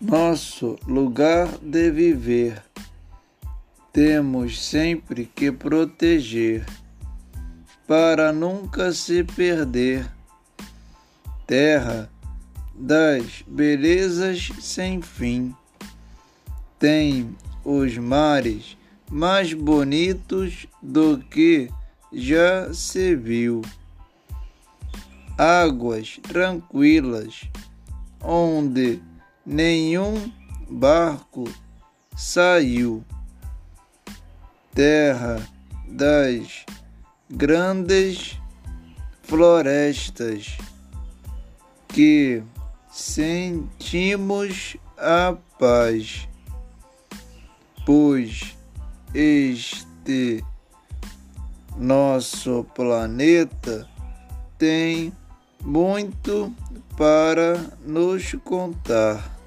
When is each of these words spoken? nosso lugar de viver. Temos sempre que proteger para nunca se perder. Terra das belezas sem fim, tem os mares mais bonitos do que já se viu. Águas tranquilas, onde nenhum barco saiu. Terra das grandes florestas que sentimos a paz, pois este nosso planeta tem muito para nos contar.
nosso 0.00 0.78
lugar 0.86 1.48
de 1.60 1.90
viver. 1.90 2.62
Temos 3.92 4.64
sempre 4.64 5.24
que 5.26 5.50
proteger 5.50 6.64
para 7.86 8.32
nunca 8.32 8.92
se 8.92 9.24
perder. 9.24 10.08
Terra 11.46 12.08
das 12.74 13.42
belezas 13.46 14.50
sem 14.60 15.02
fim, 15.02 15.52
tem 16.78 17.34
os 17.64 17.98
mares 17.98 18.76
mais 19.10 19.52
bonitos 19.52 20.66
do 20.80 21.18
que 21.18 21.70
já 22.12 22.72
se 22.72 23.16
viu. 23.16 23.62
Águas 25.36 26.20
tranquilas, 26.22 27.42
onde 28.22 29.00
nenhum 29.48 30.30
barco 30.68 31.44
saiu. 32.14 33.02
Terra 34.74 35.40
das 35.88 36.66
grandes 37.30 38.38
florestas 39.22 40.58
que 41.88 42.42
sentimos 42.92 44.76
a 44.98 45.34
paz, 45.58 46.28
pois 47.86 48.54
este 49.14 50.44
nosso 51.76 52.64
planeta 52.74 53.88
tem 54.58 55.12
muito 55.64 56.54
para 56.96 57.56
nos 57.84 58.32
contar. 58.44 59.37